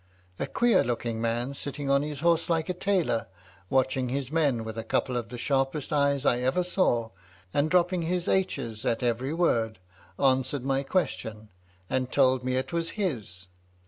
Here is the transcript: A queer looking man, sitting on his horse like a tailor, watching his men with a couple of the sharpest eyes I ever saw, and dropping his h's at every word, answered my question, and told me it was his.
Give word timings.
A 0.39 0.47
queer 0.47 0.83
looking 0.83 1.21
man, 1.21 1.53
sitting 1.53 1.87
on 1.87 2.01
his 2.01 2.21
horse 2.21 2.49
like 2.49 2.69
a 2.69 2.73
tailor, 2.73 3.27
watching 3.69 4.09
his 4.09 4.31
men 4.31 4.63
with 4.63 4.75
a 4.79 4.83
couple 4.83 5.15
of 5.15 5.29
the 5.29 5.37
sharpest 5.37 5.93
eyes 5.93 6.25
I 6.25 6.39
ever 6.39 6.63
saw, 6.63 7.11
and 7.53 7.69
dropping 7.69 8.01
his 8.01 8.27
h's 8.27 8.83
at 8.83 9.03
every 9.03 9.31
word, 9.31 9.77
answered 10.17 10.65
my 10.65 10.81
question, 10.81 11.49
and 11.87 12.11
told 12.11 12.43
me 12.43 12.55
it 12.55 12.73
was 12.73 12.89
his. 12.97 13.45